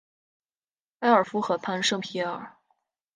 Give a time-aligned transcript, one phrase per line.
[1.01, 2.57] 埃尔夫河畔圣皮耶尔。